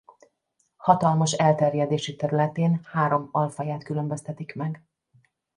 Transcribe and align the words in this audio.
Hatalmas 0.75 1.31
elterjedési 1.33 2.15
területén 2.15 2.79
három 2.83 3.29
alfaját 3.31 3.83
különböztetik 3.83 4.55
meg. 4.55 4.83